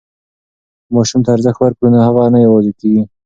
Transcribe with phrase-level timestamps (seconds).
[0.85, 3.03] که ماسوم ته ارزښت ورکړو نو هغه نه یوازې کېږي.